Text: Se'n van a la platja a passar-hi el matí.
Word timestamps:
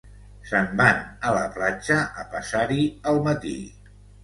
Se'n 0.51 0.71
van 0.79 1.03
a 1.31 1.35
la 1.35 1.43
platja 1.59 1.99
a 2.23 2.27
passar-hi 2.33 2.89
el 3.15 3.25
matí. 3.31 3.57